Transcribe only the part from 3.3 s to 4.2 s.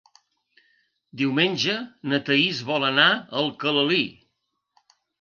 Alcalalí.